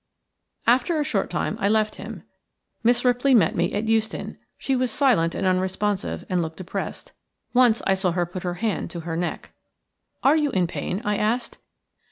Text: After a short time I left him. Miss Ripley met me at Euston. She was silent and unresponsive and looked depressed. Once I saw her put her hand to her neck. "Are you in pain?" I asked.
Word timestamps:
After 0.65 0.99
a 0.99 1.03
short 1.03 1.29
time 1.29 1.57
I 1.59 1.69
left 1.69 1.97
him. 1.97 2.23
Miss 2.81 3.05
Ripley 3.05 3.35
met 3.35 3.55
me 3.55 3.71
at 3.73 3.87
Euston. 3.87 4.39
She 4.57 4.75
was 4.75 4.89
silent 4.89 5.35
and 5.35 5.45
unresponsive 5.45 6.25
and 6.27 6.41
looked 6.41 6.57
depressed. 6.57 7.11
Once 7.53 7.83
I 7.85 7.93
saw 7.93 8.09
her 8.13 8.25
put 8.25 8.41
her 8.41 8.55
hand 8.55 8.89
to 8.89 9.01
her 9.01 9.15
neck. 9.15 9.51
"Are 10.23 10.35
you 10.35 10.49
in 10.49 10.65
pain?" 10.65 11.03
I 11.05 11.17
asked. 11.17 11.59